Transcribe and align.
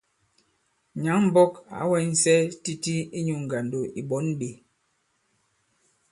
Nyǎŋ-mbɔk 1.01 1.53
ǎ 1.79 1.81
wɛŋsɛ 1.91 2.35
titi 2.63 2.95
inyū 3.17 3.35
ŋgàndò 3.43 3.79
ì 3.99 4.01
ɓɔ̌n 4.09 4.25
ɓē. 4.39 4.49